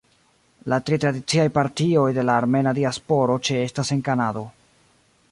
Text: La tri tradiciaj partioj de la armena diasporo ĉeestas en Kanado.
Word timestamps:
La 0.71 0.77
tri 0.85 0.97
tradiciaj 1.01 1.43
partioj 1.57 2.07
de 2.19 2.23
la 2.29 2.37
armena 2.43 2.73
diasporo 2.77 3.35
ĉeestas 3.49 3.93
en 3.97 4.01
Kanado. 4.09 4.43